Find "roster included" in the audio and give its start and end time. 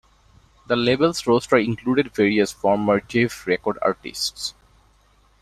1.27-2.15